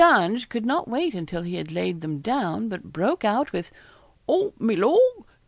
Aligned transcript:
Ange 0.03 0.49
could 0.49 0.65
not 0.65 0.87
wait 0.87 1.13
until 1.13 1.43
he 1.43 1.57
had 1.57 1.71
laid 1.71 2.01
them 2.01 2.21
down, 2.21 2.69
but 2.69 2.91
broke 2.91 3.23
out 3.23 3.53
with 3.53 3.71
'Oh, 4.27 4.51
mi 4.57 4.75
Lor! 4.75 4.97